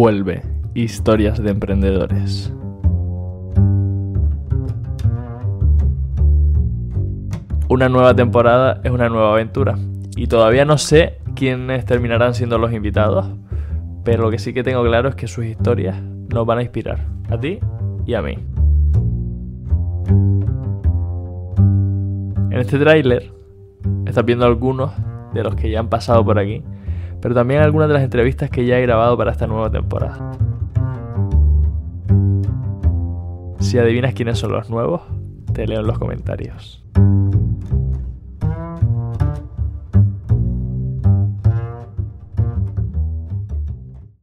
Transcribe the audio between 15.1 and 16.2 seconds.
es que sus historias